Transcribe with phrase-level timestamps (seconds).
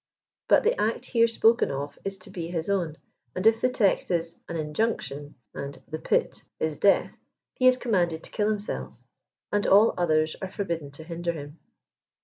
[0.47, 2.97] But the act here spoken of is to be his own,
[3.35, 8.23] and if the text is "au injunction," and the pit" is death, he is commanded
[8.23, 8.95] to kill himself,
[9.51, 11.59] and all others are for bidden to hinder him.